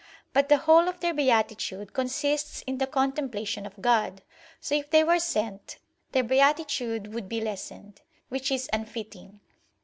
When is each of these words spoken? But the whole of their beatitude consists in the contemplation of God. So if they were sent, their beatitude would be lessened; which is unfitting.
But 0.33 0.49
the 0.49 0.57
whole 0.57 0.87
of 0.87 0.99
their 0.99 1.13
beatitude 1.13 1.93
consists 1.93 2.63
in 2.65 2.79
the 2.79 2.87
contemplation 2.87 3.67
of 3.67 3.79
God. 3.79 4.23
So 4.59 4.73
if 4.73 4.89
they 4.89 5.03
were 5.03 5.19
sent, 5.19 5.77
their 6.11 6.23
beatitude 6.23 7.13
would 7.13 7.29
be 7.29 7.39
lessened; 7.39 8.01
which 8.27 8.49
is 8.51 8.67
unfitting. 8.73 9.41